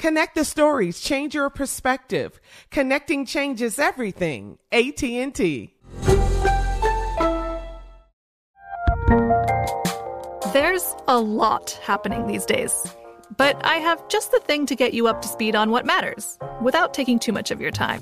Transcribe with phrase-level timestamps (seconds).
[0.00, 2.40] Connect the stories, change your perspective.
[2.70, 4.56] Connecting changes everything.
[4.72, 5.74] AT&T.
[10.54, 12.96] There's a lot happening these days.
[13.36, 16.38] But I have just the thing to get you up to speed on what matters
[16.62, 18.00] without taking too much of your time.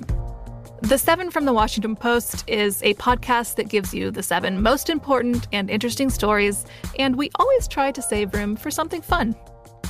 [0.81, 4.89] The Seven from the Washington Post is a podcast that gives you the seven most
[4.89, 6.65] important and interesting stories,
[6.97, 9.35] and we always try to save room for something fun.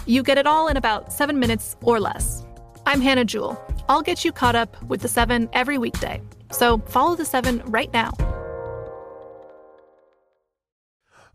[0.10, 2.44] You get it all in about seven minutes or less.
[2.88, 3.64] I'm Hannah Jewell.
[3.90, 6.20] I'll get you caught up with the seven every weekday.
[6.52, 8.14] So follow the seven right now.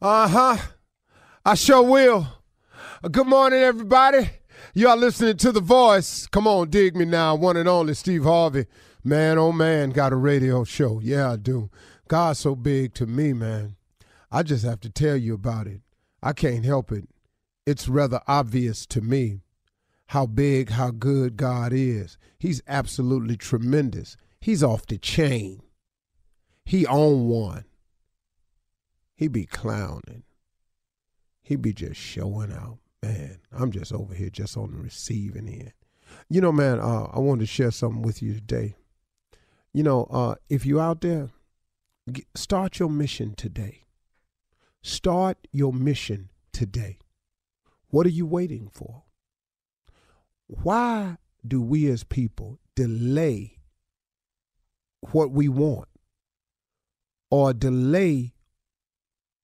[0.02, 0.56] Uh huh.
[1.44, 2.26] I sure will.
[3.04, 4.28] Uh, good morning, everybody.
[4.74, 6.26] You are listening to The Voice.
[6.26, 7.36] Come on, dig me now.
[7.36, 8.66] One and only Steve Harvey.
[9.04, 10.98] Man, oh man, got a radio show.
[11.00, 11.70] Yeah, I do.
[12.08, 13.76] God's so big to me, man.
[14.32, 15.80] I just have to tell you about it.
[16.20, 17.08] I can't help it
[17.66, 19.40] it's rather obvious to me
[20.08, 22.18] how big, how good God is.
[22.38, 24.16] He's absolutely tremendous.
[24.40, 25.62] He's off the chain.
[26.64, 27.64] He on one.
[29.14, 30.24] He be clowning.
[31.42, 32.78] He be just showing out.
[33.02, 35.72] Man, I'm just over here just on the receiving end.
[36.28, 38.76] You know, man, uh, I wanted to share something with you today.
[39.72, 41.30] You know, uh, if you're out there,
[42.34, 43.84] start your mission today.
[44.82, 46.98] Start your mission today.
[47.94, 49.04] What are you waiting for?
[50.48, 53.60] Why do we as people delay
[55.12, 55.86] what we want
[57.30, 58.34] or delay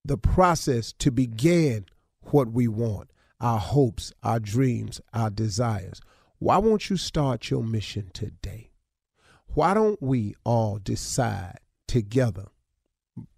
[0.04, 1.86] the process to begin
[2.22, 6.00] what we want, our hopes, our dreams, our desires?
[6.40, 8.72] Why won't you start your mission today?
[9.54, 12.48] Why don't we all decide together?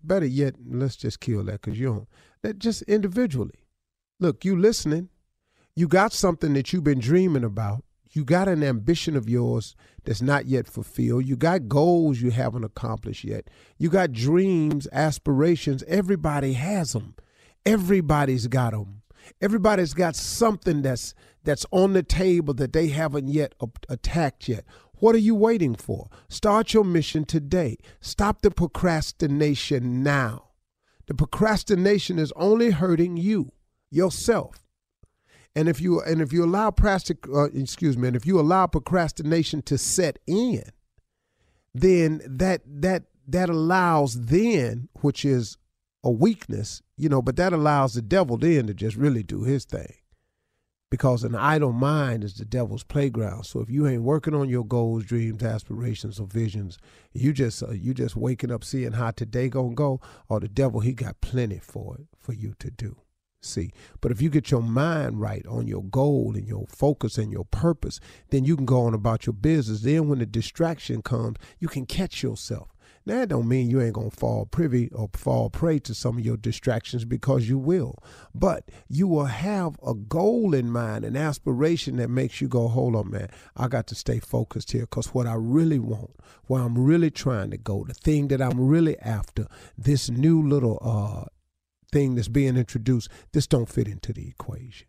[0.02, 2.08] Better yet, let's just kill that because you don't.
[2.40, 3.61] That just individually
[4.22, 5.08] Look, you listening,
[5.74, 7.82] you got something that you've been dreaming about.
[8.12, 9.74] You got an ambition of yours
[10.04, 11.26] that's not yet fulfilled.
[11.26, 13.50] You got goals you haven't accomplished yet.
[13.78, 15.82] You got dreams, aspirations.
[15.88, 17.16] Everybody has them.
[17.66, 19.02] Everybody's got them.
[19.40, 23.56] Everybody's got something that's that's on the table that they haven't yet
[23.88, 24.64] attacked yet.
[25.00, 26.08] What are you waiting for?
[26.28, 27.76] Start your mission today.
[28.00, 30.50] Stop the procrastination now.
[31.08, 33.50] The procrastination is only hurting you
[33.92, 34.64] yourself.
[35.56, 38.66] And if you and if you allow plastic, uh, excuse me, and if you allow
[38.68, 40.64] procrastination to set in,
[41.74, 45.58] then that that that allows then, which is
[46.04, 49.64] a weakness, you know, but that allows the devil then to just really do his
[49.66, 49.94] thing.
[50.90, 53.44] because an idle mind is the devil's playground.
[53.46, 56.78] So if you ain't working on your goals, dreams, aspirations, or visions,
[57.12, 60.80] you just uh, you just waking up seeing how today gonna go, or the devil
[60.80, 62.96] he got plenty for it for you to do.
[63.44, 67.32] See, but if you get your mind right on your goal and your focus and
[67.32, 67.98] your purpose,
[68.30, 69.80] then you can go on about your business.
[69.80, 72.68] Then when the distraction comes, you can catch yourself.
[73.04, 76.24] Now, that don't mean you ain't to fall privy or fall prey to some of
[76.24, 77.98] your distractions because you will.
[78.32, 82.94] But you will have a goal in mind, an aspiration that makes you go, hold
[82.94, 86.12] on, man, I got to stay focused here because what I really want,
[86.44, 90.78] where I'm really trying to go, the thing that I'm really after, this new little
[90.80, 91.28] uh,
[91.92, 94.88] thing that's being introduced, this don't fit into the equation.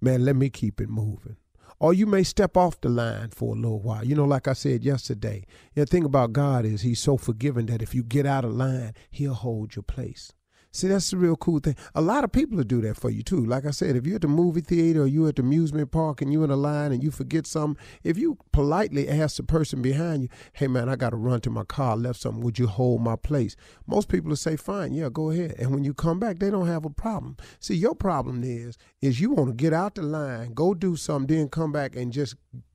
[0.00, 1.36] Man, let me keep it moving
[1.78, 4.04] or you may step off the line for a little while.
[4.04, 5.44] You know, like I said yesterday,
[5.74, 8.94] the thing about God is He's so forgiving that if you get out of line,
[9.10, 10.32] He'll hold your place.
[10.76, 11.74] See, that's the real cool thing.
[11.94, 13.42] A lot of people will do that for you too.
[13.46, 16.20] Like I said, if you're at the movie theater or you're at the amusement park
[16.20, 19.80] and you're in a line and you forget something, if you politely ask the person
[19.80, 22.66] behind you, hey man, I got to run to my car, left something, would you
[22.66, 23.56] hold my place?
[23.86, 25.54] Most people will say, fine, yeah, go ahead.
[25.58, 27.38] And when you come back, they don't have a problem.
[27.58, 31.34] See, your problem is, is you want to get out the line, go do something,
[31.34, 32.34] then come back and just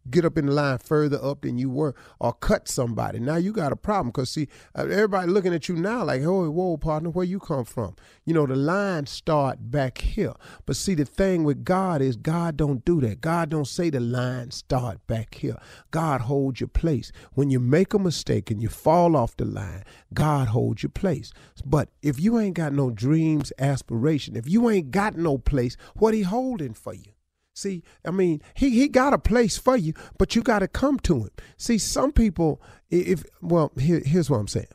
[0.10, 3.20] get up in the line further up than you were or cut somebody.
[3.20, 6.50] Now you got a problem because see uh, everybody looking at you now like, oh,
[6.50, 7.96] whoa, partner, where you come from?
[8.26, 10.34] You know the line start back here.
[10.66, 13.22] But see the thing with God is God don't do that.
[13.22, 15.58] God don't say the line start back here.
[15.92, 17.12] God holds your place.
[17.34, 19.84] When you make a mistake and you fall off the line,
[20.14, 21.32] God holds your place.
[21.66, 26.14] But if you ain't got no dreams, aspiration, if you ain't got no place, what
[26.14, 27.12] he holding for you?
[27.54, 31.00] See, I mean, he, he got a place for you, but you got to come
[31.00, 31.30] to him.
[31.58, 34.68] See, some people, if, well, here, here's what I'm saying.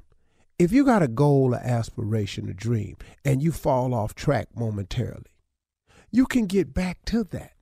[0.58, 5.24] If you got a goal, an aspiration, a dream, and you fall off track momentarily,
[6.10, 7.52] you can get back to that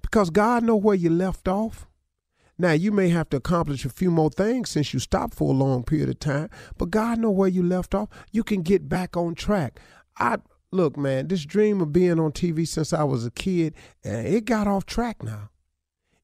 [0.00, 1.86] because God know where you left off.
[2.56, 5.56] Now you may have to accomplish a few more things since you stopped for a
[5.56, 8.08] long period of time, but God know where you left off.
[8.30, 9.80] You can get back on track.
[10.16, 10.36] I
[10.74, 14.44] look, man, this dream of being on TV since I was a kid, and it
[14.44, 15.50] got off track now.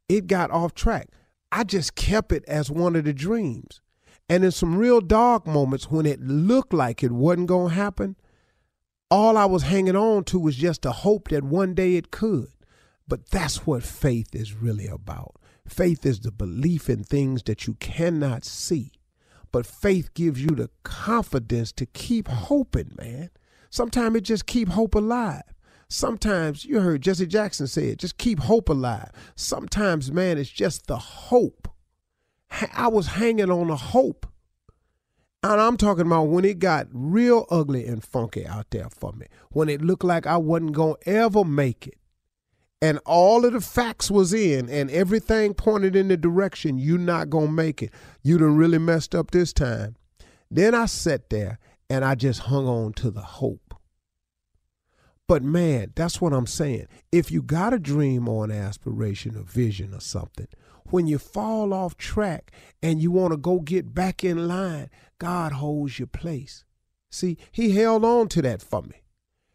[0.09, 1.09] It got off track.
[1.53, 3.81] I just kept it as one of the dreams.
[4.29, 8.17] And in some real dark moments when it looked like it wasn't going to happen,
[9.11, 12.49] all I was hanging on to was just a hope that one day it could.
[13.09, 15.35] But that's what faith is really about.
[15.67, 18.93] Faith is the belief in things that you cannot see.
[19.53, 23.31] But faith gives you the confidence to keep hoping, man.
[23.71, 25.43] Sometimes it just keep hope alive.
[25.89, 29.11] Sometimes you heard Jesse Jackson say it, just keep hope alive.
[29.35, 31.69] Sometimes, man, it's just the hope.
[32.73, 34.27] I was hanging on a hope.
[35.43, 39.27] And I'm talking about when it got real ugly and funky out there for me,
[39.51, 41.95] when it looked like I wasn't going to ever make it.
[42.83, 47.31] And all of the facts was in and everything pointed in the direction you're not
[47.31, 47.91] going to make it.
[48.23, 49.97] You done really messed up this time.
[50.51, 51.59] Then I sat there
[51.91, 53.75] and I just hung on to the hope.
[55.27, 56.87] But man, that's what I'm saying.
[57.13, 60.49] If you got a dream or an aspiration or vision or something,
[60.87, 62.53] when you fall off track
[62.83, 64.89] and you want to go get back in line,
[65.19, 66.65] God holds your place.
[67.11, 69.03] See, He held on to that for me.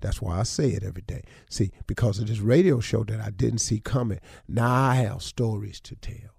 [0.00, 1.22] That's why I say it every day.
[1.48, 5.80] See, because of this radio show that I didn't see coming, now I have stories
[5.82, 6.34] to tell.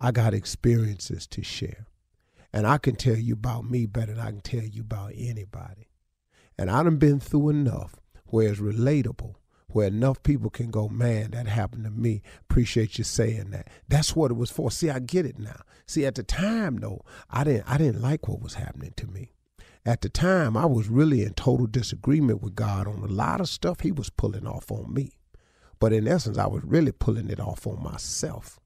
[0.00, 1.86] I got experiences to share.
[2.52, 5.88] And I can tell you about me better than I can tell you about anybody.
[6.56, 9.34] And I done been through enough where it's relatable,
[9.66, 12.22] where enough people can go, man, that happened to me.
[12.42, 13.68] Appreciate you saying that.
[13.88, 14.70] That's what it was for.
[14.70, 15.62] See, I get it now.
[15.86, 19.33] See, at the time though, I didn't I didn't like what was happening to me
[19.86, 23.48] at the time, I was really in total disagreement with God on a lot of
[23.48, 25.12] stuff he was pulling off on me.
[25.78, 28.58] But in essence, I was really pulling it off on myself.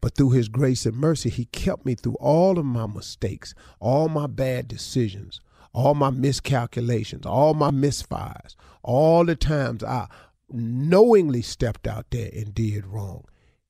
[0.00, 4.08] But through his grace and mercy, he kept me through all of my mistakes, all
[4.08, 5.40] my bad decisions,
[5.72, 10.08] all my miscalculations, all my misfires, all the times I
[10.48, 13.24] knowingly stepped out there and did wrong.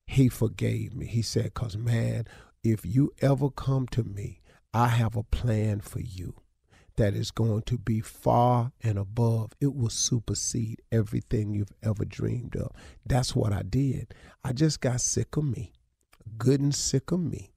[0.07, 1.05] He forgave me.
[1.05, 2.25] He said, Because, man,
[2.63, 4.41] if you ever come to me,
[4.73, 6.41] I have a plan for you
[6.97, 9.53] that is going to be far and above.
[9.61, 12.71] It will supersede everything you've ever dreamed of.
[13.05, 14.13] That's what I did.
[14.43, 15.73] I just got sick of me.
[16.37, 17.51] good and sick of me.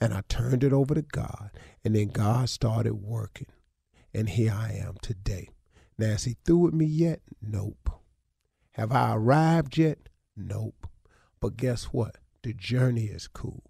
[0.00, 1.50] And I turned it over to God.
[1.84, 3.48] And then God started working.
[4.14, 5.50] And here I am today.
[5.98, 7.20] Now, is he through with me yet?
[7.40, 7.90] Nope.
[8.72, 10.08] Have I arrived yet?
[10.36, 10.86] Nope.
[11.40, 12.16] But guess what?
[12.42, 13.62] The journey is cool.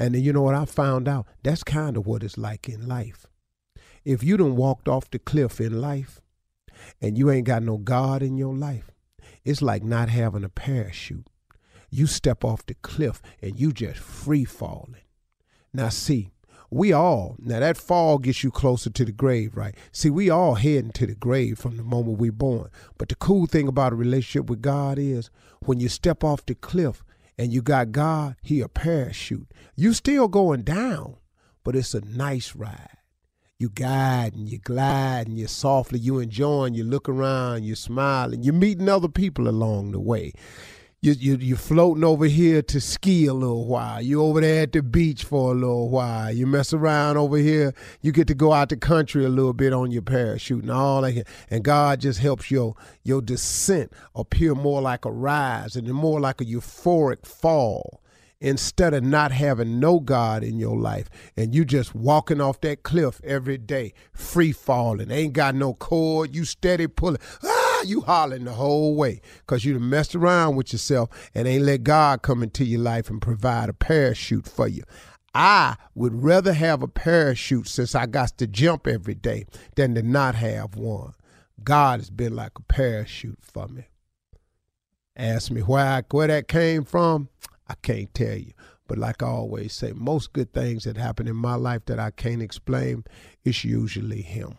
[0.00, 1.26] And then you know what I found out?
[1.42, 3.26] That's kind of what it's like in life.
[4.02, 6.22] If you done walked off the cliff in life
[7.02, 8.90] and you ain't got no God in your life,
[9.44, 11.28] it's like not having a parachute.
[11.90, 15.02] You step off the cliff and you just free falling.
[15.74, 16.30] Now see,
[16.70, 19.74] we all now that fall gets you closer to the grave, right?
[19.92, 22.70] See, we all heading to the grave from the moment we're born.
[22.96, 25.28] But the cool thing about a relationship with God is
[25.66, 27.04] when you step off the cliff
[27.38, 29.52] and you got God, He a parachute.
[29.76, 31.16] You still going down,
[31.64, 32.98] but it's a nice ride.
[33.58, 38.42] You guide and you glide and you softly, you enjoying, you look around, you smiling,
[38.42, 40.32] you're meeting other people along the way
[41.02, 44.02] you you you floating over here to ski a little while.
[44.02, 46.30] You over there at the beach for a little while.
[46.30, 47.72] You mess around over here.
[48.02, 51.00] You get to go out the country a little bit on your parachute and all
[51.00, 51.26] that.
[51.48, 56.42] And God just helps your your descent appear more like a rise and more like
[56.42, 58.02] a euphoric fall
[58.38, 62.82] instead of not having no God in your life and you just walking off that
[62.82, 67.20] cliff every day, free falling, ain't got no cord, you steady pulling.
[67.42, 67.59] Ah!
[67.84, 72.22] You hollering the whole way because you messed around with yourself and ain't let God
[72.22, 74.82] come into your life and provide a parachute for you.
[75.34, 79.46] I would rather have a parachute since I got to jump every day
[79.76, 81.14] than to not have one.
[81.62, 83.88] God has been like a parachute for me.
[85.16, 87.28] Ask me where where that came from,
[87.68, 88.52] I can't tell you.
[88.88, 92.10] But like I always say, most good things that happen in my life that I
[92.10, 93.04] can't explain,
[93.44, 94.58] it's usually him.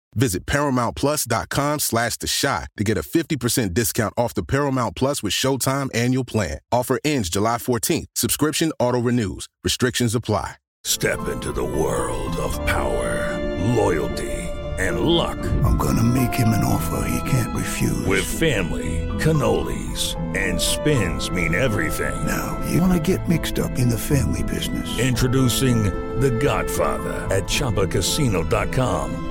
[0.15, 5.33] Visit ParamountPlus.com slash The Shot to get a 50% discount off the Paramount Plus with
[5.33, 6.59] Showtime annual plan.
[6.71, 8.05] Offer ends July 14th.
[8.15, 9.47] Subscription auto-renews.
[9.63, 10.55] Restrictions apply.
[10.83, 13.37] Step into the world of power,
[13.75, 14.31] loyalty,
[14.79, 15.37] and luck.
[15.63, 18.03] I'm going to make him an offer he can't refuse.
[18.07, 22.25] With family, cannolis, and spins mean everything.
[22.25, 24.97] Now, you want to get mixed up in the family business.
[24.97, 25.83] Introducing
[26.19, 29.30] The Godfather at ChumbaCasino.com.